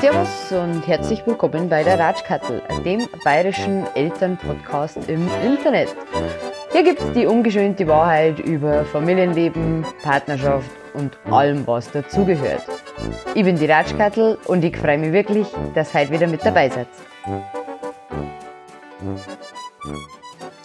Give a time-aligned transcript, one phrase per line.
[0.00, 5.88] Servus und herzlich willkommen bei der Ratschkattel, dem bayerischen Elternpodcast im Internet.
[6.70, 12.62] Hier gibt es die ungeschönte Wahrheit über Familienleben, Partnerschaft und allem, was dazugehört.
[13.34, 16.68] Ich bin die Ratschkattel und ich freue mich wirklich, dass ihr heute wieder mit dabei
[16.68, 16.88] seid.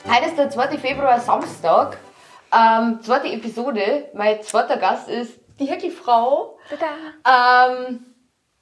[0.08, 0.78] Heute ist der 2.
[0.78, 1.98] Februar, Samstag.
[2.52, 4.10] Ähm, zweite Episode.
[4.14, 6.58] Mein zweiter Gast ist die Heckelfrau.
[7.26, 8.06] Ähm,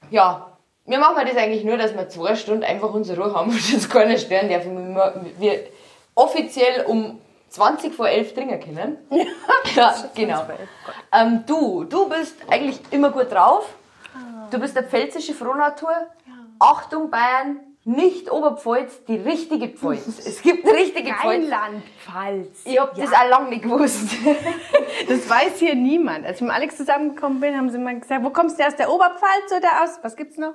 [0.09, 3.73] ja, wir machen das eigentlich nur, dass wir zwei Stunden einfach unsere Ruhe haben und
[3.73, 4.95] uns keiner stören dürfen.
[4.95, 5.59] Wir, wir
[6.15, 7.19] offiziell um
[7.51, 8.97] 20 vor 11 trinken können.
[9.75, 10.43] Ja, genau.
[11.13, 13.69] Ähm, du, du bist eigentlich immer gut drauf.
[14.49, 15.93] Du bist eine pfälzische Frohnatur.
[16.59, 20.19] Achtung Bayern, nicht Oberpfalz, die richtige Pfalz.
[20.25, 21.43] Es gibt eine richtige Pfalz.
[21.43, 22.61] Rheinland-Pfalz.
[22.65, 24.09] Ich hab das auch lange nicht gewusst.
[25.07, 26.25] Das weiß hier niemand.
[26.25, 28.91] Als ich mit Alex zusammengekommen bin, haben sie mal gesagt, wo kommst du aus der
[28.91, 30.53] Oberpfalz oder aus, was gibt's noch?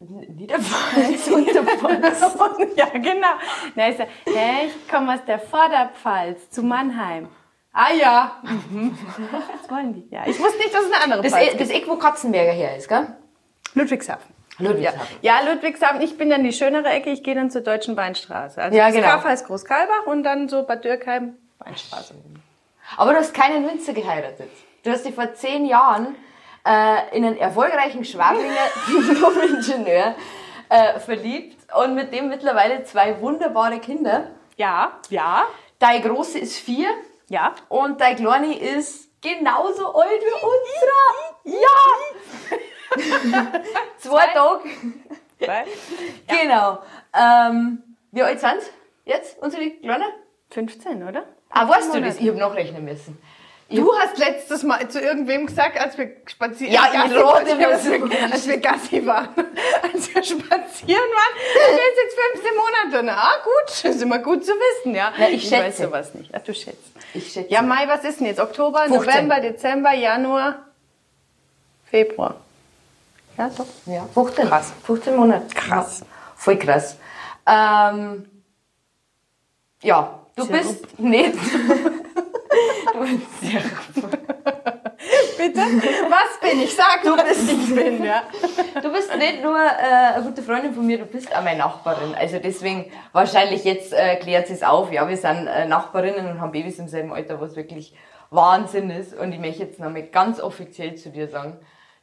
[0.00, 2.20] Niederpfalz, Unterpfalz.
[2.76, 3.28] ja, genau.
[3.74, 7.28] Na, ich sag, ich komme aus der Vorderpfalz zu Mannheim.
[7.72, 8.42] Ah ja.
[8.42, 8.96] Mhm.
[9.32, 10.06] Was wollen die?
[10.14, 11.60] Ja, ich wusste nicht, dass es eine andere Das, Pfalz E- gibt.
[11.62, 13.06] das Eck, wo Katzenberger her ist, gell?
[13.74, 14.34] Ludwigshafen.
[14.58, 15.16] Ludwigshafen.
[15.22, 16.00] Ja, Ludwigshafen.
[16.02, 17.10] Ich bin dann die schönere Ecke.
[17.10, 18.60] Ich gehe dann zur Deutschen Weinstraße.
[18.62, 19.08] Also Ja, das genau.
[19.08, 22.14] Kaff heißt Großkalbach und dann so Bad Dürkheim, Weinstraße.
[22.96, 24.50] Aber du hast keinen Winzer geheiratet.
[24.84, 26.14] Du hast dich vor zehn Jahren
[26.66, 30.14] äh, in einen erfolgreichen Schwabinger Diplom-Ingenieur
[30.68, 34.30] äh, verliebt und mit dem mittlerweile zwei wunderbare Kinder.
[34.56, 35.46] Ja, ja,
[35.78, 36.88] Dein Große ist vier
[37.28, 37.54] ja.
[37.68, 41.14] und dein Kleine ist genauso alt wie unserer.
[41.62, 42.56] Ja!
[43.98, 44.68] Zwei Tage.
[45.38, 45.66] Weil-
[46.26, 46.78] Genau.
[47.14, 48.62] Ähm, wie alt sind
[49.04, 50.08] jetzt unsere Kleinen?
[50.50, 51.24] 15, oder?
[51.50, 52.18] Ah, weißt du das?
[52.18, 53.16] Ich habe nachrechnen müssen.
[53.68, 58.32] Du hast letztes Mal zu irgendwem gesagt, als wir spazieren Ja, Gassi- ich als, wir,
[58.32, 59.28] als wir Gassi waren,
[59.92, 63.02] als wir spazieren waren, du bist jetzt 15 Monate.
[63.04, 65.12] Na ah, gut, das ist immer gut zu wissen, ja.
[65.18, 65.64] Na, ich schätze.
[65.64, 66.30] weiß sowas nicht.
[66.32, 66.92] Ach, du schätzt.
[67.12, 67.52] Ich schätze.
[67.52, 68.38] Ja, Mai, was ist denn jetzt?
[68.38, 68.98] Oktober, 15.
[69.00, 70.66] November, Dezember, Januar,
[71.90, 72.36] Februar.
[73.36, 73.66] Ja, doch.
[73.86, 74.46] Ja, 15.
[74.48, 74.72] Krass.
[74.84, 75.54] 15 Monate.
[75.54, 76.00] Krass.
[76.00, 76.06] Ja,
[76.36, 76.96] voll krass.
[77.46, 78.28] Ähm,
[79.82, 81.34] ja, du Sehr bist nicht.
[85.36, 85.60] Bitte?
[85.60, 86.74] Was bin ich?
[86.74, 88.22] Sag, du was ich bin, ja.
[88.82, 92.14] Du bist nicht nur äh, eine gute Freundin von mir, du bist auch meine Nachbarin.
[92.14, 94.92] Also deswegen, wahrscheinlich jetzt äh, klärt es auf.
[94.92, 97.94] Ja, wir sind äh, Nachbarinnen und haben Babys im selben Alter, was wirklich
[98.30, 99.14] Wahnsinn ist.
[99.14, 101.58] Und ich möchte jetzt nochmal ganz offiziell zu dir sagen,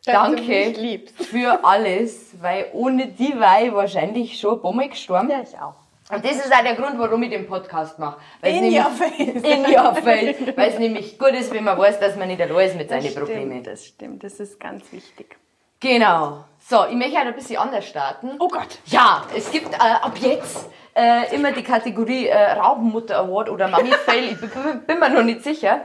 [0.06, 0.74] danke
[1.16, 5.30] für alles, weil ohne die war ich wahrscheinlich schon ein paar Mal gestorben.
[5.30, 5.83] Ja, ich auch.
[6.12, 8.18] Und das ist auch der Grund, warum ich den Podcast mache.
[8.42, 9.44] Weil's In nämlich- your face.
[9.44, 10.36] In your face.
[10.58, 13.04] Weil es nämlich gut ist, wenn man weiß, dass man nicht allein ist mit seinen
[13.06, 13.52] Das Problemen.
[13.52, 14.24] stimmt, das stimmt.
[14.24, 15.38] Das ist ganz wichtig.
[15.80, 16.44] Genau.
[16.60, 18.32] So, ich möchte halt ein bisschen anders starten.
[18.40, 18.80] Oh Gott.
[18.86, 23.92] Ja, es gibt äh, ab jetzt äh, immer die Kategorie äh, Raubenmutter Award oder Mami
[24.06, 24.32] Fail.
[24.32, 24.50] Ich bin,
[24.86, 25.82] bin mir noch nicht sicher.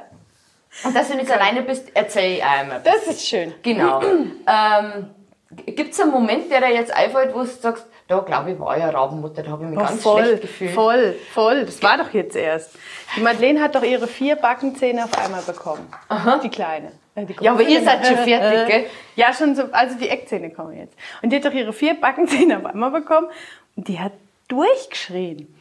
[0.84, 2.80] Und dass du nicht alleine bist, erzähl ich einmal.
[2.84, 3.54] Das ist schön.
[3.62, 4.00] Genau.
[4.46, 5.10] ähm,
[5.66, 8.76] Gibt es einen Moment, der dir jetzt einfällt, wo du sagst, da glaube ich, war
[8.78, 10.70] ja Rabenmutter, da habe ich mich Oh, ganz voll, schlecht gefühlt.
[10.72, 11.64] voll, voll.
[11.66, 12.70] Das war doch jetzt erst.
[13.16, 15.86] Die Madeleine hat doch ihre vier Backenzähne auf einmal bekommen.
[16.42, 16.92] Die kleine.
[17.14, 18.86] Äh, die Ja, aber ihr seid schon fertig, gell?
[19.14, 20.96] Ja, schon so, also die Eckzähne kommen jetzt.
[21.22, 23.28] Und die hat doch ihre vier Backenzähne auf einmal bekommen
[23.76, 24.12] und die hat
[24.48, 25.54] durchgeschrien.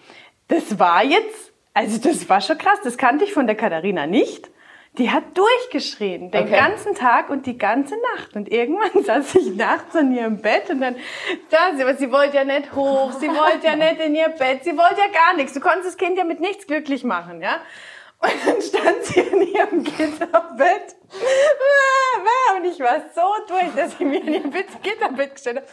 [0.48, 4.50] Das war jetzt, also das war schon krass, das kannte ich von der Katharina nicht.
[4.98, 6.56] Die hat durchgeschrien, den Okay.
[6.58, 8.36] ganzen Tag und die ganze Nacht.
[8.36, 10.96] Und irgendwann saß ich nachts an ihrem Bett und dann,
[11.52, 14.64] da, sie, aber sie wollte ja nicht hoch, sie wollte ja nicht in ihr Bett,
[14.64, 15.54] sie wollte ja gar nichts.
[15.54, 17.60] Du konntest das Kind ja mit nichts glücklich machen, ja.
[18.20, 20.96] Und dann stand sie in ihrem Gitterbett.
[22.58, 25.68] Und ich war so durch, dass ich mir in ihr Bett- Gitterbett gestellt habe.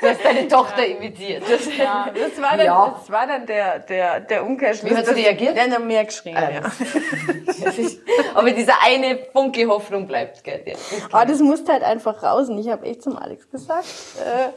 [0.00, 1.42] Du hast deine Tochter imitiert.
[1.48, 2.96] Das, Ja, das war dann, Ja.
[2.98, 4.90] das war dann der, der, der Umkehrschluss.
[4.90, 5.56] Wie hat sie reagiert?
[5.56, 6.60] Der hat mehr geschrien, Ah, ja.
[8.34, 10.62] Aber diese eine Funke Hoffnung bleibt, gell?
[10.66, 10.76] Der-
[11.12, 12.48] Aber das musste halt einfach raus.
[12.48, 13.84] Und ich habe echt zum Alex gesagt,
[14.18, 14.48] äh,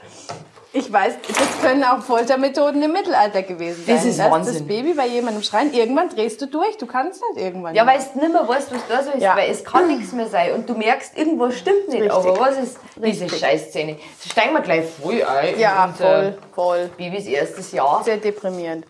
[0.76, 3.96] ich weiß, das können auch Foltermethoden im Mittelalter gewesen sein.
[3.96, 4.54] Das ist Wahnsinn.
[4.56, 6.78] das Baby bei jemandem schreien, irgendwann drehst du durch.
[6.78, 7.76] Du kannst halt irgendwann.
[7.76, 9.36] Ja, weil du nicht mehr weißt, was da so ist, Ja.
[9.38, 12.02] weil es kann nichts mehr sein und du merkst, irgendwas stimmt nicht.
[12.02, 12.12] Richtig.
[12.12, 13.40] Aber was ist diese Richtig.
[13.40, 13.98] Scheißszene?
[14.24, 15.54] Das steigen wir gleich voll ein.
[15.54, 16.88] in Ja, unser voll, voll.
[16.98, 18.04] Babys erstes Jahr.
[18.04, 18.86] Sehr deprimierend.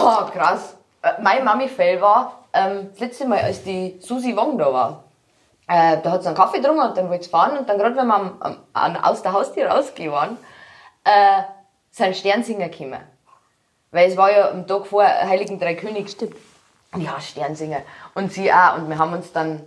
[0.00, 0.76] Oh, krass.
[1.02, 5.04] Äh, Mein Mami-Fell war, ähm, das letzte Mal, als die Susi Wong da war.
[5.66, 7.94] äh, da hat sie einen Kaffee getrunken und dann wollte sie fahren und dann gerade
[7.96, 10.36] wenn wir am, am, am, aus der Haustür rausgegangen waren,
[11.04, 11.42] äh,
[11.90, 13.00] sind Sternsinger gekommen.
[13.90, 16.10] Weil es war ja am Tag vor Heiligen Drei König.
[16.10, 16.36] Stimmt.
[16.96, 17.80] Ja, Sternsinger.
[18.14, 18.76] Und sie auch.
[18.76, 19.66] Und wir haben uns dann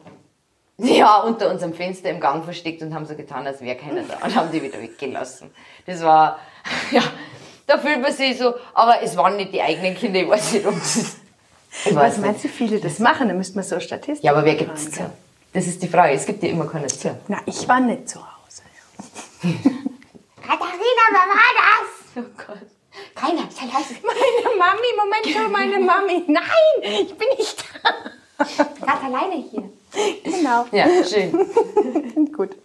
[0.84, 4.26] ja, unter unserem Fenster im Gang versteckt und haben so getan, als wäre keiner da
[4.26, 5.52] und haben die wieder weggelassen.
[5.86, 6.40] Das war,
[6.92, 7.04] ja,
[7.68, 10.66] da fühlt man sich so, aber es waren nicht die eigenen Kinder, ich weiß nicht,
[10.66, 11.18] ob das
[11.86, 13.30] ich Was meinst du, viele das machen?
[13.30, 15.10] Da müsste man so Statistiken Ja, aber wer gibt es zu?
[15.54, 16.14] Das ist die Frage.
[16.14, 17.18] Es gibt ja immer keine zu.
[17.28, 18.64] Na, ich war nicht zu Hause.
[19.42, 22.18] Katharina, wer war das?
[22.18, 22.68] Oh Gott.
[23.16, 23.96] Keiner, sei leise.
[24.04, 26.24] Meine Mami, Moment schon, meine Mami.
[26.28, 28.46] Nein, ich bin nicht da.
[28.86, 29.70] Gerade alleine hier.
[30.24, 30.66] Genau.
[30.72, 32.32] Ja, schön.
[32.34, 32.56] Gut.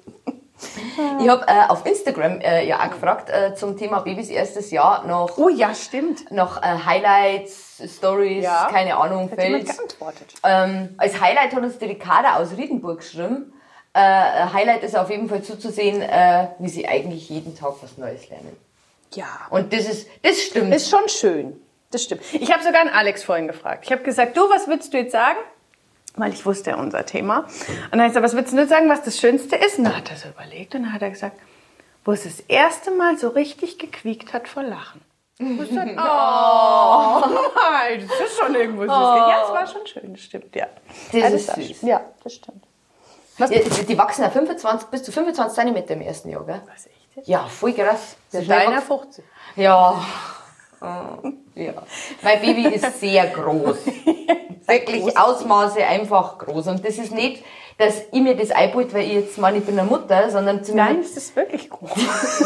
[1.20, 5.06] Ich habe äh, auf Instagram äh, ja auch gefragt äh, zum Thema Babys erstes Jahr
[5.06, 5.36] noch.
[5.36, 6.30] Oh ja, stimmt.
[6.30, 8.68] Noch äh, Highlights, Stories, ja.
[8.70, 9.76] keine Ahnung, Hat Fails.
[9.76, 10.34] geantwortet.
[10.42, 13.52] Ähm, als Highlight hat uns die Ricarda aus Riedenburg geschrieben.
[13.92, 18.28] Äh, Highlight ist auf jeden Fall zuzusehen, äh, wie sie eigentlich jeden Tag was Neues
[18.30, 18.56] lernen.
[19.14, 19.26] Ja.
[19.50, 20.74] Und das ist, das stimmt.
[20.74, 21.60] Ist schon schön.
[21.90, 22.22] Das stimmt.
[22.32, 23.84] Ich habe sogar an Alex vorhin gefragt.
[23.84, 25.38] Ich habe gesagt, du, was würdest du jetzt sagen?
[26.16, 27.40] Weil ich wusste ja unser Thema.
[27.40, 29.78] Und dann habe ich gesagt, was würdest du sagen, was das Schönste ist?
[29.78, 31.38] Und dann hat er so überlegt und dann hat er gesagt,
[32.04, 35.00] wo es das erste Mal so richtig gequiekt hat vor Lachen.
[35.38, 37.20] Und gesagt, oh,
[37.70, 38.90] nein, das ist schon irgendwo süß.
[38.90, 39.16] Oh.
[39.16, 40.66] Ja, es war schon schön, das stimmt, ja.
[41.12, 41.82] Das ja, ist süß.
[41.82, 42.64] Ja, das stimmt.
[43.38, 46.62] Was ja, die wachsen ja 25, bis zu 25 cm im ersten Jahr, gell?
[46.72, 47.28] Was, echt?
[47.28, 48.16] Ja, voll krass.
[48.32, 49.24] Der Deiner 50.
[49.56, 50.02] Ja.
[51.54, 51.72] ja.
[52.22, 53.78] Mein Baby ist sehr groß.
[54.66, 56.68] Wirklich Ausmaße einfach groß.
[56.68, 57.44] Und das ist nicht,
[57.78, 61.14] dass ich mir das einbaut, weil ich jetzt meine, ich bin eine Mutter, sondern zumindest.
[61.14, 61.90] Nein, ist wirklich groß.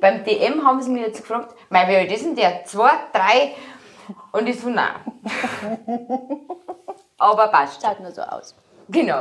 [0.00, 2.64] Beim DM haben sie mir jetzt gefragt, mein, wie alt ist denn der?
[2.64, 3.54] Zwei, drei?
[4.32, 4.94] Und ich so, nein.
[7.18, 7.80] Aber passt.
[7.82, 8.54] Schaut nur so aus.
[8.88, 9.20] Genau.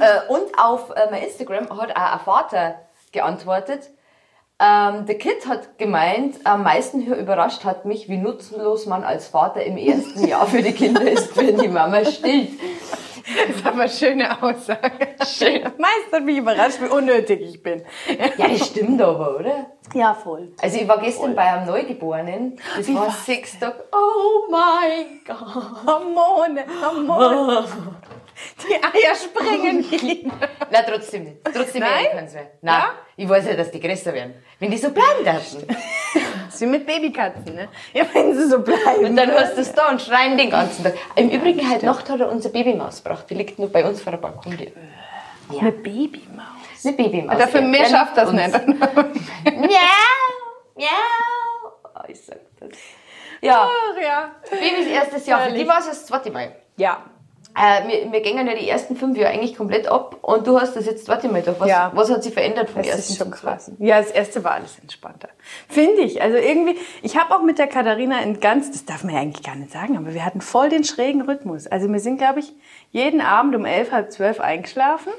[0.00, 2.74] Äh, und auf äh, mein Instagram hat auch ein Vater
[3.12, 3.90] geantwortet,
[4.62, 9.64] ähm, der Kid hat gemeint, am meisten überrascht hat mich, wie nutzlos man als Vater
[9.64, 12.50] im ersten Jahr für die Kinder ist, wenn die Mama stillt.
[13.24, 15.16] Das ist aber eine schöne Aussage.
[15.26, 15.62] Schön.
[15.78, 17.82] Meist hat mich überrascht, wie unnötig ich bin.
[18.36, 19.66] Ja, das stimmt aber, oder?
[19.94, 20.52] Ja, voll.
[20.60, 21.34] Also ich war gestern voll.
[21.34, 22.58] bei einem Neugeborenen.
[22.76, 23.84] Das wie war sechs Tage.
[23.92, 25.86] Oh mein Gott.
[25.86, 27.64] Hormone, Hormone.
[28.62, 30.48] Die Eier springen wieder.
[30.70, 31.36] Nein, trotzdem nicht.
[31.44, 32.06] Trotzdem Nein?
[32.12, 32.38] können sie.
[32.60, 32.94] Nein, ja?
[33.16, 34.34] ich weiß ja, dass die größer werden.
[34.58, 35.66] Wenn die so bleiben dürfen.
[36.52, 37.68] Sie mit Babykatzen, ne?
[37.94, 39.06] Ja, wenn sie so bleiben.
[39.06, 40.94] Und dann hast du es da und schreien den ganzen Tag.
[41.16, 43.24] Im Übrigen, heute Nacht hat er unsere Babymaus gebracht.
[43.30, 44.58] Die liegt nur bei uns vor der Balkon.
[45.50, 45.60] Ja.
[45.60, 46.84] Eine Babymaus?
[46.84, 47.38] Eine Babymaus.
[47.38, 47.66] Dafür ja.
[47.66, 48.66] mehr schafft das nicht.
[48.66, 49.68] Miau,
[50.76, 50.86] miau.
[51.94, 52.78] Oh, ich sag das.
[53.40, 53.68] Ja.
[53.68, 54.32] Ach, ja.
[54.50, 55.48] Babys erstes Jahr.
[55.48, 56.54] Für die war es das zweite Mal.
[56.76, 57.02] Ja.
[57.54, 60.74] Äh, wir, wir gehen ja die ersten fünf Jahre eigentlich komplett ab und du hast
[60.74, 61.92] das jetzt, warte mal, doch, was, ja.
[61.94, 63.70] was hat sich verändert vom das ersten ist schon krass.
[63.78, 65.28] Ja, das erste war alles entspannter.
[65.68, 66.22] Finde ich.
[66.22, 69.44] Also irgendwie, ich habe auch mit der Katharina ein ganz, das darf man ja eigentlich
[69.44, 71.66] gar nicht sagen, aber wir hatten voll den schrägen Rhythmus.
[71.66, 72.52] Also wir sind, glaube ich,
[72.90, 75.12] jeden Abend um elf, halb zwölf eingeschlafen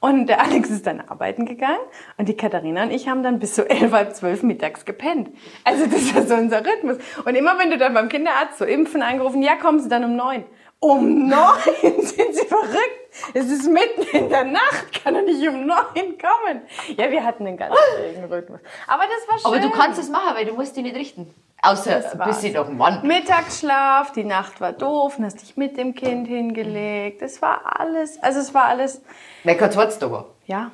[0.00, 1.80] und der Alex ist dann arbeiten gegangen
[2.18, 5.30] und die Katharina und ich haben dann bis so elf, halb zwölf mittags gepennt.
[5.64, 6.98] Also das war so unser Rhythmus.
[7.24, 10.14] Und immer wenn du dann beim Kinderarzt so impfen angerufen, ja, kommen sie dann um
[10.14, 10.44] neun.
[10.80, 12.98] Um neun sind Sie verrückt?
[13.34, 16.62] Es ist mitten in der Nacht, kann er nicht um neun kommen.
[16.96, 18.60] Ja, wir hatten einen ganz schrägen Rhythmus.
[18.86, 19.46] Aber das war schön.
[19.46, 21.34] Aber du kannst es machen, weil du musst dich nicht richten.
[21.60, 23.04] Außer ein bisschen noch Mann.
[23.04, 27.20] Mittagsschlaf, die Nacht war doof, dann hast dich mit dem Kind hingelegt.
[27.22, 29.02] Es war alles, also es war alles.
[29.44, 30.26] Hat's aber.
[30.46, 30.70] Ja.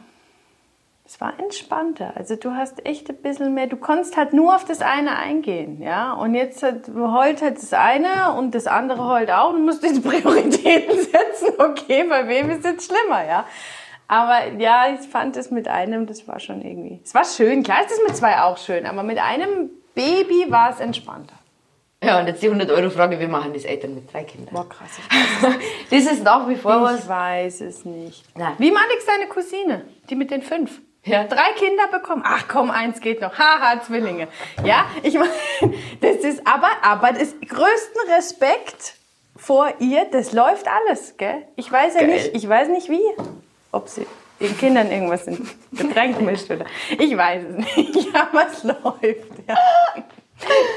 [1.07, 2.15] Es war entspannter.
[2.17, 5.83] Also du hast echt ein bisschen mehr, du konntest halt nur auf das eine eingehen,
[5.83, 6.15] ja.
[6.15, 10.03] Und jetzt halt, heult halt das eine und das andere heult auch und musst jetzt
[10.09, 11.49] Prioritäten setzen.
[11.59, 13.45] Okay, bei wem ist jetzt schlimmer, ja.
[14.09, 17.63] Aber ja, ich fand es mit einem, das war schon irgendwie, es war schön.
[17.63, 21.37] Klar ist es mit zwei auch schön, aber mit einem Baby war es entspannter.
[22.03, 24.55] Ja, und jetzt die 100-Euro-Frage, wir machen das Eltern mit drei Kindern.
[24.55, 24.91] Boah, krass.
[25.91, 27.01] das ist nach wie vor ich was.
[27.01, 28.25] Ich weiß es nicht.
[28.37, 28.55] Nein.
[28.59, 30.81] Wie Alex deine Cousine, die mit den fünf?
[31.05, 31.25] Ja.
[31.25, 32.23] Drei Kinder bekommen.
[32.25, 33.39] Ach komm, eins geht noch.
[33.39, 34.29] Haha, Zwillinge.
[34.65, 35.31] Ja, ich meine,
[36.01, 38.95] das ist aber, aber das größten Respekt
[39.37, 41.47] vor ihr, das läuft alles, gell?
[41.57, 42.11] Ich weiß ja Geil.
[42.11, 43.03] nicht, ich weiß nicht wie,
[43.73, 44.07] ob sie
[44.41, 46.65] den Kindern irgendwas in Getränk mischt oder.
[46.99, 49.57] Ich weiß es nicht, aber es läuft, ja.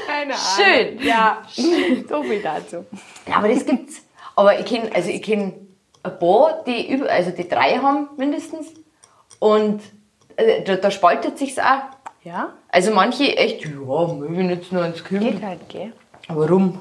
[0.06, 0.46] Keine Ahnung.
[0.56, 0.98] Schön.
[1.02, 1.42] Ja,
[2.08, 2.84] so viel dazu.
[3.34, 4.02] Aber das gibt's.
[4.36, 5.54] Aber ich kenne, also ich kenne
[6.02, 8.68] ein paar, die über, also die drei haben mindestens.
[9.40, 9.82] Und
[10.64, 11.82] da, da spaltet sich's auch.
[12.24, 12.52] Ja?
[12.68, 15.22] Also manche echt, ja, mögen jetzt nur ins Kind.
[15.22, 15.92] Geht halt, gell?
[16.28, 16.80] Warum?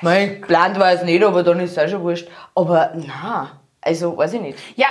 [0.00, 2.28] Mein, plant war es nicht, aber dann ist es auch schon wurscht.
[2.54, 3.50] Aber na,
[3.80, 4.58] Also, weiß ich nicht.
[4.76, 4.86] Ja,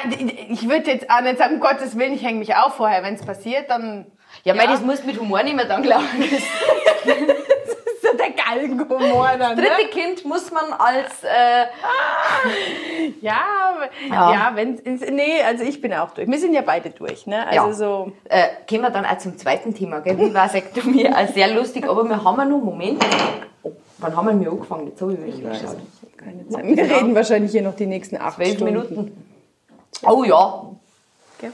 [0.49, 3.03] ich würde jetzt auch nicht sagen, um Gottes Willen, ich hänge mich auf vorher.
[3.03, 4.05] Wenn es passiert, dann
[4.43, 6.05] Ja, Weil das muss mit Humor nicht mehr dann glauben.
[8.67, 9.55] Das Galgenhumor dann.
[9.55, 9.63] Ne?
[9.63, 11.65] dritte Kind muss man als, äh,
[13.21, 13.39] Ja,
[14.09, 14.31] Ja.
[14.33, 14.79] ja, wenn
[15.11, 16.27] nee, also ich bin auch durch.
[16.27, 17.47] Wir sind ja beide durch, ne?
[17.47, 17.73] Also Ja.
[17.73, 20.17] so äh, kommen wir dann auch zum zweiten Thema, gell?
[20.17, 23.03] Wie Vasektomie, auch sehr lustig, aber wir haben ja noch, Moment,
[23.63, 24.87] oh, wann haben wir denn angefangen?
[24.87, 25.77] Jetzt habe ich wirklich geschaut.
[26.17, 26.65] keine Zeit.
[26.65, 28.63] Wir reden wahrscheinlich hier noch die nächsten acht Stunden.
[28.65, 29.25] Minuten.
[30.03, 30.63] Oh ja.
[31.39, 31.51] Gell?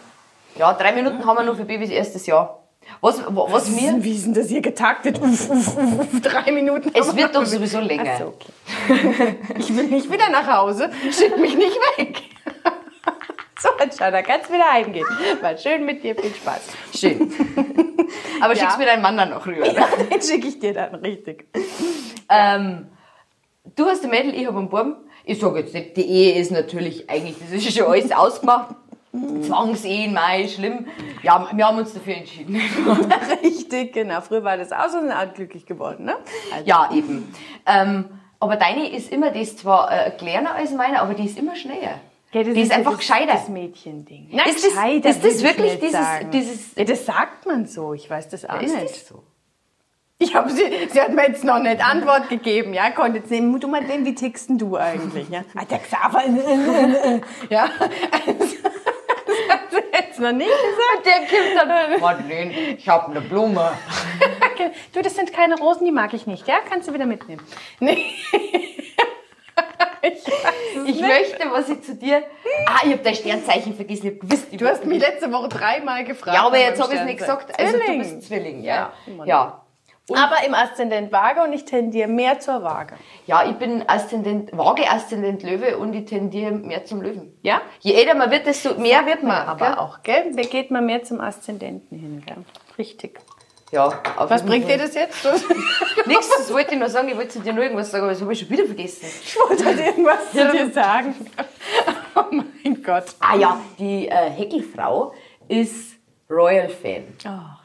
[0.57, 2.59] Ja, drei Minuten haben wir noch für Babys erstes Jahr.
[3.01, 5.19] Was, wa- was mir, Wie ist denn das hier getaktet?
[5.21, 6.91] Uff, uff, uff, uff, drei Minuten.
[6.93, 8.17] es wird doch sowieso länger.
[8.17, 9.35] So, okay.
[9.57, 10.89] Ich will nicht wieder nach Hause.
[11.11, 12.21] Schick mich nicht weg.
[13.59, 15.05] So, schau, da kannst du wieder heimgehen.
[15.39, 16.61] War schön mit dir, viel Spaß.
[16.93, 17.31] Schön.
[18.41, 18.59] Aber Ja.
[18.59, 19.63] schickst mir deinen Mann dann noch rüber.
[20.11, 21.45] Den schicke ich dir dann richtig.
[22.27, 22.87] Ähm,
[23.77, 24.95] du hast ein Mädel, ich habe einen Buben.
[25.23, 28.75] Ich sage jetzt nicht, die Ehe ist natürlich eigentlich, das ist schon alles ausgemacht.
[29.43, 30.87] Zwangsehen, mei, schlimm.
[31.23, 32.55] Ja, wir haben uns dafür entschieden.
[33.43, 34.21] Richtig, genau.
[34.21, 36.15] Früher war das auch so und sind auch glücklich geworden, ne?
[36.53, 37.33] Also, Ja, eben.
[37.65, 38.05] Ähm,
[38.39, 41.55] aber deine ist immer, die ist zwar äh, kleiner als meine, aber die ist immer
[41.55, 41.99] schneller.
[42.33, 43.33] Ja, das die ist, einfach das, gescheiter.
[43.33, 44.29] Das Mädchending.
[44.31, 46.31] Nein, Ist das- gescheiter ist das wirklich dieses- sagen.
[46.31, 47.93] dieses- Ja, das sagt man so.
[47.93, 48.83] Ich weiß das auch ist nicht.
[48.89, 49.23] das so?
[50.19, 53.59] Ich habe sie, sie hat mir jetzt noch nicht Antwort gegeben, ja, konnte jetzt nehmen.
[53.59, 55.43] Du mal den, wie tickst denn du eigentlich, ja?
[55.55, 56.23] Ah, der Xaver,
[57.49, 57.69] ja,
[58.25, 58.52] also,
[60.13, 61.05] jetzt noch nicht gesagt.
[61.05, 61.15] Der
[61.65, 63.71] kommt dann, Madeleine, ich habe eine Blume.
[64.93, 66.55] Du, das sind keine Rosen, die mag ich nicht, ja?
[66.69, 67.41] Kannst du wieder mitnehmen.
[67.79, 68.05] Nee.
[70.05, 70.21] Ich
[70.75, 71.01] Ich nicht.
[71.01, 72.23] möchte, was ich zu dir...
[72.67, 74.47] Ah, ich habe dein Sternzeichen vergessen, ich habe gewusst.
[74.51, 76.35] Du hast mich letzte Woche dreimal gefragt.
[76.35, 77.57] Ja, aber jetzt habe ich es nicht gesagt.
[77.57, 77.93] Also Zwilling.
[77.93, 78.93] du bist Zwilling, Ja, ja.
[79.07, 79.62] immer
[80.09, 80.25] Ja.
[80.25, 82.95] Aber im Aszendent Waage und ich tendiere mehr zur Waage.
[83.25, 87.37] Ja, ich bin Aszendent, Waage Aszendent Löwe und ich tendiere mehr zum Löwen.
[87.41, 87.61] Ja?
[87.79, 89.47] Je älter man wird, desto mehr wird man.
[89.47, 89.75] Aber gell?
[89.75, 90.35] auch, gell?
[90.35, 92.43] Da geht man mehr zum Aszendenten hin, gell?
[92.77, 93.21] Richtig.
[93.71, 94.01] Ja.
[94.17, 95.23] Was bringt dir das jetzt?
[96.05, 97.07] Nichts, das wollte ich nur sagen.
[97.07, 99.07] Ich wollte zu dir noch irgendwas sagen, aber das habe ich schon wieder vergessen.
[99.23, 101.15] Ich wollte halt irgendwas zu dir sagen.
[102.15, 103.05] Oh mein Gott.
[103.19, 105.13] Ah ja, die äh, Heckelfrau
[105.47, 105.95] ist
[106.29, 107.03] Royal-Fan.
[107.25, 107.62] Oh ja.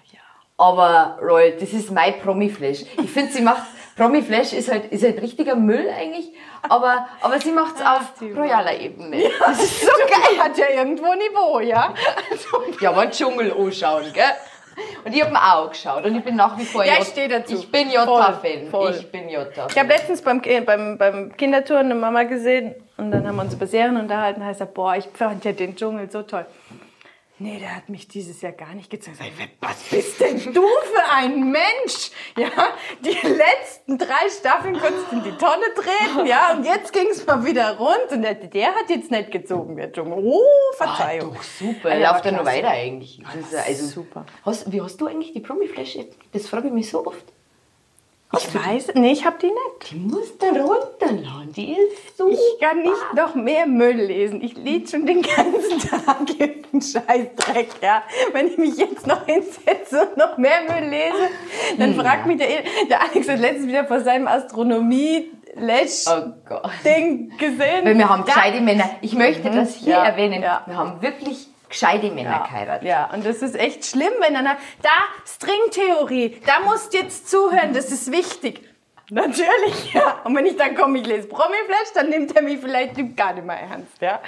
[0.59, 2.81] Aber Royal, das ist mein Promi-Flash.
[3.03, 3.63] Ich finde, sie macht,
[3.97, 6.33] Promi-Flash ist halt, ist halt richtiger Müll eigentlich,
[6.69, 9.23] aber, aber sie macht es auf royaler Ebene.
[9.39, 10.39] Das ist so geil.
[10.43, 11.95] Hat ja irgendwo Niveau, ja?
[12.31, 12.49] Also,
[12.81, 14.25] Ja, mal Dschungel anschauen, gell?
[15.05, 17.09] Und ich habe mir auch geschaut und ich bin nach wie vor Ja, J- ich
[17.09, 17.55] stehe dazu.
[17.55, 18.69] Ich bin Jota-Fan.
[18.97, 19.67] Ich bin Jota.
[19.69, 23.55] ich habe letztens beim, beim, beim Kindertouren eine Mama gesehen und dann haben wir uns
[23.55, 24.39] über Serien unterhalten.
[24.41, 26.47] Da heißt er, boah, ich fand ja den Dschungel so toll.
[27.41, 29.19] Nee, der hat mich dieses Jahr gar nicht gezeigt.
[29.61, 32.11] Was bist denn du für ein Mensch?
[32.37, 32.51] Ja,
[33.01, 37.25] die letzten drei Staffeln konntest du in die Tonne treten, ja, und jetzt ging es
[37.27, 40.19] mal wieder rund und der, der hat jetzt nicht gezogen, der Dschungel.
[40.21, 40.43] Oh,
[40.77, 41.35] Verzeihung.
[41.35, 41.97] Doch, super.
[41.97, 42.59] Ja, Läuft ja noch klasse.
[42.59, 43.21] weiter eigentlich.
[43.25, 44.27] Das ist, ja also, super.
[44.45, 45.99] Hast, wie hast du eigentlich die Promi-Flash?
[46.33, 47.25] Das frage ich mich so oft.
[48.37, 49.91] Ich weiß, nee, ich hab die nicht.
[49.91, 51.51] Die musst du runterladen.
[51.57, 52.29] Die ist so.
[52.29, 54.43] Ich kann nicht noch mehr Müll lesen.
[54.43, 58.03] Ich lese schon den ganzen Tag irgendeinen Scheißdreck, ja.
[58.35, 61.31] Wenn ich mich jetzt noch hinsetze und noch mehr Müll lese,
[61.79, 62.49] dann fragt mich der,
[62.91, 66.71] der Alex hat letztens wieder vor seinem Astronomie-Lesch-Ding Oh Gott.
[66.83, 67.33] gesehen.
[67.85, 68.91] Weil wir haben Da- gescheite Männer.
[69.01, 70.43] Ich möchte das hier Ja, erwähnen.
[70.43, 70.63] ja.
[70.67, 72.89] Wir haben wirklich gescheite Männer geheiratet.
[72.89, 74.91] Ja, und das ist echt schlimm, wenn dann da
[75.27, 78.63] Stringtheorie, da musst du jetzt zuhören, das ist wichtig.
[79.11, 80.21] Natürlich, ja.
[80.25, 83.47] Und wenn ich dann komme, ich lese Promiflash, dann nimmt er mich vielleicht gar nicht
[83.47, 84.21] mehr ernst, ja.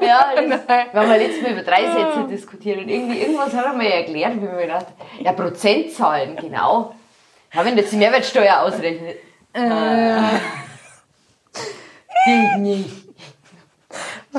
[0.00, 3.66] Ja, das, wir haben ja letztes Mal über drei Sätze diskutiert und irgendwie irgendwas hat
[3.66, 4.86] er mir erklärt, wie mir gedacht,
[5.20, 6.96] ja, Prozentzahlen, genau.
[7.54, 9.16] Ja, wenn du jetzt die Mehrwertsteuer ausrechnet.
[9.52, 10.18] Äh.
[12.26, 13.05] Die nicht.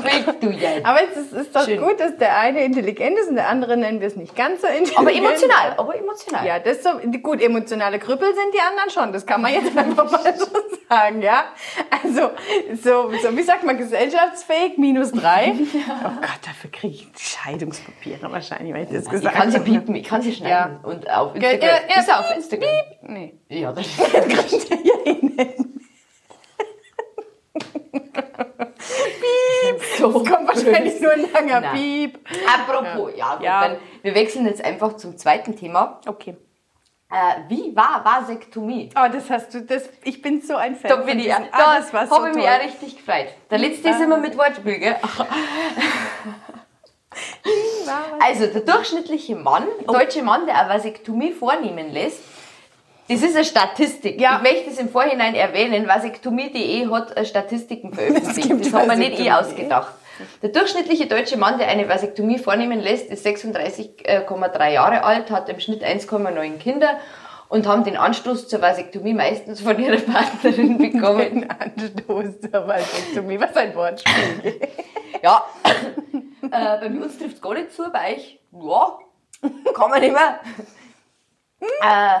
[0.04, 0.86] Willst du jetzt?
[0.86, 1.80] Aber es ist, ist doch Schön.
[1.80, 4.66] gut, dass der eine intelligent ist und der andere nennen wir es nicht ganz so
[4.66, 4.98] intelligent.
[4.98, 6.46] Aber emotional, aber emotional.
[6.46, 6.90] Ja, das ist so,
[7.22, 10.46] gut, emotionale Krüppel sind die anderen schon, das kann man jetzt einfach mal so
[10.88, 11.44] sagen, ja.
[12.02, 12.30] Also,
[12.82, 15.54] so, so wie sagt man, gesellschaftsfähig, minus drei.
[15.88, 19.70] Oh Gott, dafür kriege ich Scheidungspapiere wahrscheinlich, wenn ich das Ich gesagt kann sie habe.
[19.70, 20.78] piepen, ich kann sie schneiden.
[20.82, 21.68] Und auf Ja, Instagram.
[21.68, 22.68] ja, ja, ist er auf Instagram?
[23.02, 23.34] Nee.
[23.48, 25.67] Ja, das Kriegt er ja nicht.
[29.98, 30.22] so.
[30.22, 31.74] Es kommt wahrscheinlich nur ein langer Nein.
[31.74, 32.18] Piep.
[32.46, 33.68] Apropos, ja, gut, Ja.
[33.68, 36.00] Dann, wir wechseln jetzt einfach zum zweiten Thema.
[36.06, 36.36] Okay.
[37.10, 38.90] Äh, wie war Vasektomie?
[38.94, 40.90] Oh, das hast du, das, ich bin so ein Fan.
[40.90, 43.28] Da bin ich, ah, das war so habe ich mich auch richtig gefreut.
[43.50, 44.96] Der letzte ist immer mit Wortspiel, gell?
[48.20, 49.92] Also, der durchschnittliche Mann, Oh.
[49.92, 52.20] deutsche Mann, der eine Vasektomie vornehmen lässt,
[53.08, 54.20] das ist eine Statistik.
[54.20, 54.36] Ja.
[54.36, 55.88] Ich möchte es im Vorhinein erwähnen.
[55.88, 58.48] Vasektomie.de hat äh, Statistiken veröffentlicht.
[58.48, 59.32] gibt Das hat man nicht ich Vasektomie.
[59.32, 59.94] ausgedacht.
[60.42, 65.60] Der durchschnittliche deutsche Mann, der eine Vasektomie vornehmen lässt, ist 36,3 Jahre alt, hat im
[65.60, 66.98] Schnitt 1,9 Kinder
[67.48, 71.40] und haben den Anstoß zur Vasektomie meistens von ihrer Partnerin bekommen.
[71.40, 74.60] Den Anstoß zur Vasektomie, was ein Wortspiel.
[75.22, 75.44] ja,
[76.42, 78.98] äh, bei uns trifft es gar nicht zu, bei euch, ja,
[79.72, 80.40] kann man nicht mehr.
[81.80, 82.20] äh,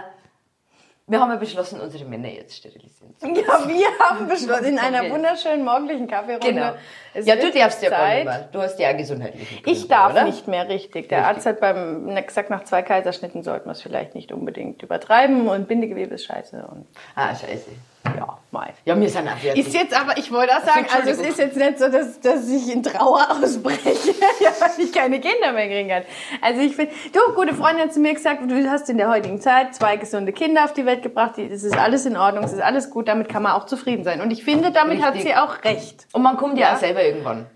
[1.08, 3.34] wir haben ja beschlossen, unsere Männer jetzt sterilisieren zu lassen.
[3.44, 6.46] Ja, wir haben beschlossen, in einer wunderschönen morgendlichen Kaffeerunde.
[6.46, 6.72] Genau.
[7.14, 8.16] Es Ja, du darfst ja gar Zeit.
[8.16, 8.48] nicht mehr.
[8.52, 10.24] Du hast ja gesundheitliche Gründe, Ich darf oder?
[10.24, 11.08] nicht mehr, richtig.
[11.08, 11.36] Der Richtig.
[11.36, 15.66] Arzt hat beim, gesagt, nach zwei Kaiserschnitten sollten wir es vielleicht nicht unbedingt übertreiben und
[15.66, 17.70] Bindegewebe ist scheiße und Ah, scheiße.
[18.16, 18.70] Ja, mal.
[18.84, 19.66] Ja, wir sind auch fertig.
[19.66, 22.48] Ist jetzt aber, ich wollte auch sagen, also es ist jetzt nicht so, dass, dass
[22.48, 26.02] ich in Trauer ausbreche, ja, weil ich keine Kinder mehr kriegen kann.
[26.40, 29.40] Also ich finde, du, gute Freundin hat zu mir gesagt, du hast in der heutigen
[29.40, 32.62] Zeit zwei gesunde Kinder auf die Welt gebracht, das ist alles in Ordnung, es ist
[32.62, 34.20] alles gut, damit kann man auch zufrieden sein.
[34.20, 35.32] Und ich finde, damit hat Richtig.
[35.32, 36.06] sie auch recht.
[36.12, 36.74] Und man kommt ja, Ja.
[36.74, 37.46] auch selber irgendwann.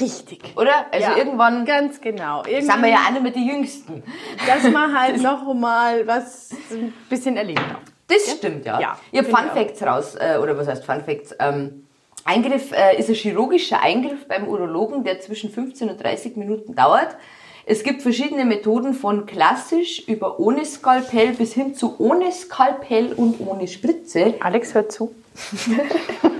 [0.00, 0.40] Richtig.
[0.56, 0.86] Oder?
[0.92, 2.42] Also Ja, irgendwann Ganz genau.
[2.44, 4.02] sind wir Irgendwann, ja nicht mehr die Jüngsten.
[4.46, 7.91] dass man halt noch mal was ein bisschen erlebt hat.
[8.12, 8.80] Das stimmt, ja.
[8.80, 9.56] Ja, ich habe finde Fun.
[9.56, 11.34] Facts raus, äh, oder was heißt Fun Facts?
[11.38, 11.86] Ähm,
[12.24, 17.16] Eingriff äh, ist ein chirurgischer Eingriff beim Urologen, der zwischen 15 und 30 Minuten dauert.
[17.64, 23.40] Es gibt verschiedene Methoden von klassisch über ohne Skalpell bis hin zu ohne Skalpell und
[23.40, 24.34] ohne Spritze.
[24.40, 25.14] Alex, hört zu.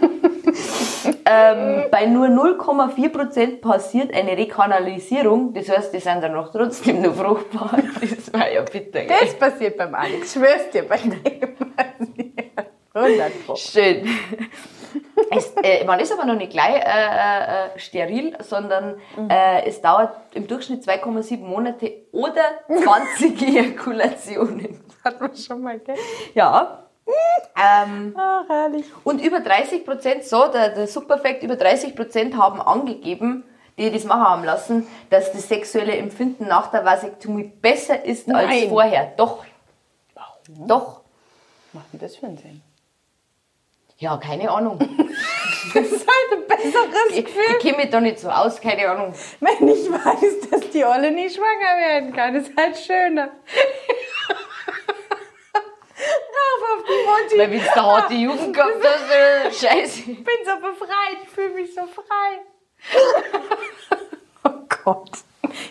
[1.25, 5.52] Ähm, bei nur 0,4% passiert eine Rekanalisierung.
[5.55, 7.79] Das heißt, die sind dann noch trotzdem nur fruchtbar.
[8.00, 9.05] Das war ja bitter.
[9.05, 9.17] gell?
[9.21, 10.33] Das passiert beim Alex.
[10.33, 12.33] Schwör's dir, bei dem passiert.
[12.95, 13.57] 100 Pro.
[13.57, 14.09] Schön.
[15.31, 19.00] Es, äh, man ist aber noch nicht gleich äh, äh, steril, sondern
[19.31, 24.81] äh, es dauert im Durchschnitt 2,7 Monate oder 20 Ejakulationen.
[25.05, 25.97] Hat man schon mal, gell?
[26.35, 26.85] Ja.
[27.54, 28.87] Ähm, Ach, herrlich.
[29.04, 33.44] und über 30 Prozent, so, der, der Superfact, über 30 Prozent haben angegeben,
[33.78, 38.49] die das machen haben lassen, dass das sexuelle Empfinden nach der Vasektomie besser ist als
[38.49, 38.68] Nein.
[38.68, 39.12] vorher.
[39.16, 39.44] Doch.
[40.14, 40.66] Warum?
[40.68, 41.00] Doch.
[41.73, 42.62] Macht denn das für einen Sinn?
[43.99, 44.78] Ja, keine Ahnung.
[45.75, 48.91] Das ist halt ein besseres Ich, Gefühl, ich kenne mich da nicht so aus, keine
[48.91, 49.15] Ahnung.
[49.38, 52.34] wenn ich weiß, dass die Olle nicht schwanger werden kann.
[52.34, 53.30] Das ist halt schöner.
[56.73, 57.39] Auf die Mutti.
[57.39, 60.00] Weil wenn es da harte Jugend gehabt hast, äh, scheiße.
[60.00, 62.41] Ich bin so befreit, ich fühle mich so frei.
[64.45, 65.11] oh Gott.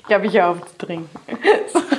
[0.08, 1.10] Ich ich höre auf zu trinken.
[1.28, 1.84] Das.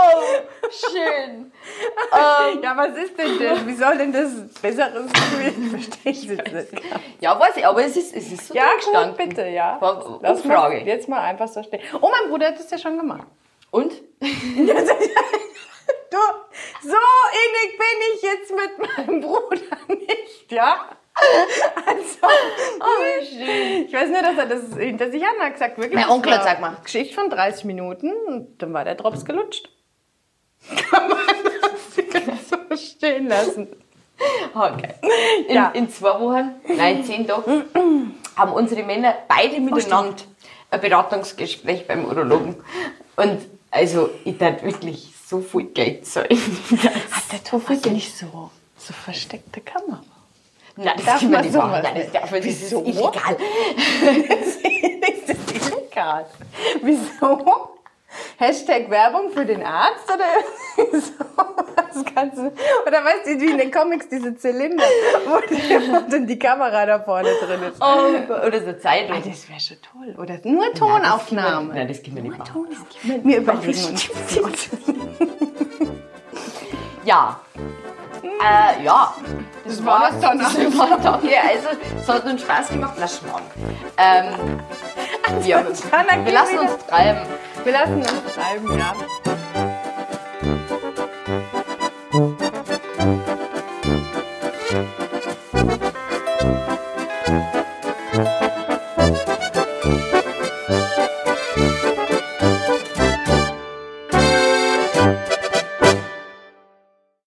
[0.00, 0.22] Oh,
[0.70, 1.50] schön.
[2.62, 3.66] Ja, was ist denn das?
[3.66, 5.52] Wie soll denn das besseres Gefühl?
[6.04, 6.84] Ich verstehe es nicht.
[7.20, 9.78] Ja, weiß ich, aber es ist, es ist so Ja, gut, bitte, ja.
[10.22, 10.78] Lass mal Umfrage.
[10.84, 11.80] jetzt mal einfach so stehen.
[12.00, 13.26] Oh, mein Bruder hat das ja schon gemacht.
[13.70, 13.92] Und?
[16.10, 16.16] Du,
[16.82, 20.88] so innig bin ich jetzt mit meinem Bruder nicht, ja?
[21.86, 22.18] Also,
[22.80, 23.86] Oh, schön.
[23.86, 25.76] ich weiß nur, dass er das hinter sich an hat gesagt.
[25.76, 26.76] Wirklich, Mein Onkel hat sag mal.
[26.82, 29.68] Geschichte von 30 Minuten und dann war der Drops gelutscht.
[30.90, 31.18] Kann man
[32.26, 33.68] das so stehen lassen.
[34.54, 34.94] Okay.
[35.48, 35.68] In, Ja.
[35.74, 40.22] in zwei Wochen, nein, zehn Tagen, haben unsere Männer beide miteinander
[40.70, 42.56] ein Beratungsgespräch beim Urologen.
[43.16, 46.28] Und also, ich darf wirklich so viel Geld zahlen.
[47.10, 50.02] Hat der Thomas nicht so, so versteckte Kamera?
[50.76, 51.82] Nein, das Darf man nicht sowas machen.
[51.82, 52.82] Nein, das darf man, das Wieso?
[52.84, 53.36] ist illegal.
[55.10, 56.26] ist das illegal?
[56.82, 57.77] Wieso?
[58.38, 61.12] Hashtag Werbung für den Arzt oder so?
[61.76, 62.52] Das Ganze.
[62.86, 64.84] Oder weißt du, wie in den Comics diese Zylinder,
[65.26, 65.56] wo, die,
[65.90, 67.82] wo dann die Kamera da vorne drin ist.
[67.82, 69.16] Oh, oder so Zeitung.
[69.16, 70.14] Ah, das wäre schon toll.
[70.22, 71.74] Oder nur Tonaufnahme.
[71.74, 72.68] Nein, das können wir nicht machen.
[73.24, 74.08] Wir überlegen uns.
[77.04, 77.40] Ja.
[78.22, 79.14] Äh, ja.
[79.64, 81.26] Das, war's dann Das war dann.
[81.26, 82.94] Ja, also, es hat uns Spaß gemacht.
[83.00, 83.40] Lass mal.
[83.96, 84.60] Ähm,
[85.44, 87.20] ja, dann wir lassen uns treiben.
[87.68, 89.37] Wir lassen uns treiben, ja.